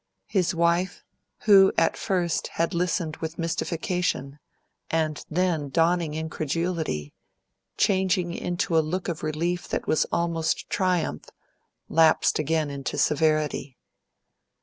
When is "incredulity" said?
6.15-7.13